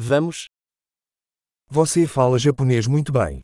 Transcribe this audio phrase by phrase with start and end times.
[0.00, 0.46] Vamos.
[1.68, 3.42] Você fala japonês muito bem.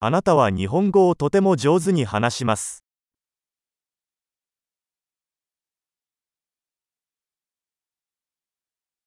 [0.00, 2.82] あなたは日本語をとても上手に話します。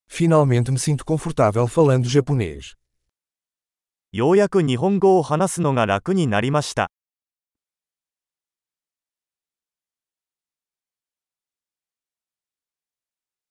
[0.07, 2.75] Finalmente me sinto confortável falando japonês.
[4.11, 6.91] ようやく日本語を話すのが楽になりました。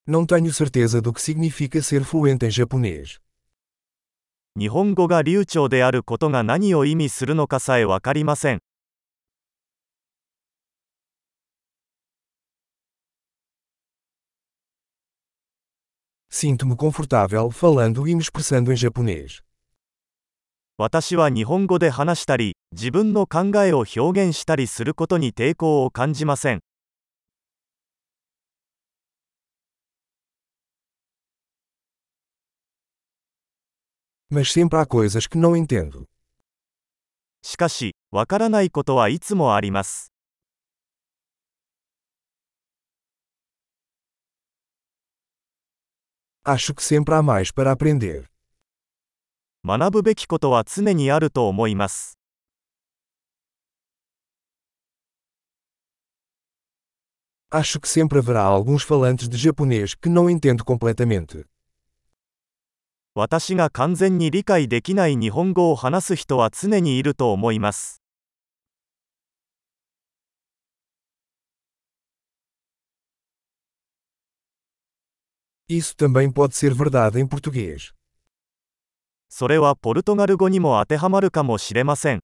[0.08, 3.20] Não tenho certeza do que significa ser fluente em japonês.
[4.58, 8.60] 日本語が流暢であることが何を意味するのかさえわかりません。
[16.32, 19.44] Sinto-me confortável falando e me expressando em japonês.
[20.78, 26.62] 私は日本語で話したり、自分の考えを表現したりすることに抵抗を感じません。
[34.32, 36.08] Mas sempre há coisas que não entendo.
[37.42, 40.12] しかし、わからないことはいつもあります。
[46.44, 48.26] Acho que sempre há mais para aprender.
[49.66, 52.18] 学ぶべきことは常にあると思います。
[57.50, 61.46] Acho que sempre haverá alguns falantes de japonês que não entendo completamente.
[63.15, 68.03] 私が完全に理解できない日本語を話す人は常にいると思います。
[75.69, 77.93] Isso também pode ser verdade em português.
[79.29, 82.21] それはポルトガル語にも当てはまるかもしれません。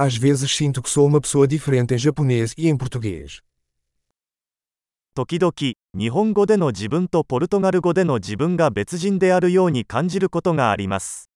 [0.00, 3.42] Às vezes sinto que sou uma pessoa diferente em japonês e em português.
[5.12, 5.52] 時々、
[5.92, 11.28] 日本語での自分とポルトガル語での自分が別人であるように感じることがあります。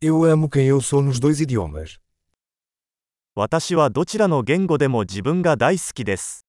[0.00, 1.98] Eu amo quem eu sou nos dois idiomas.
[3.34, 6.46] 私はどちらの言語でも自分が大好きです。